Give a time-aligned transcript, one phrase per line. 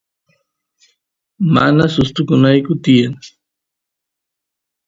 [1.53, 3.13] mana sustukunayku tiyan